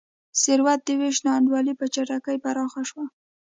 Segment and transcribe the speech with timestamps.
[0.41, 3.05] ثروت د وېش نا انډولي په چټکۍ پراخه شوه.